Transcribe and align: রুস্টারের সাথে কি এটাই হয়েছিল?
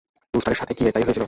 রুস্টারের 0.33 0.57
সাথে 0.57 0.73
কি 0.73 0.83
এটাই 0.85 1.03
হয়েছিল? 1.03 1.19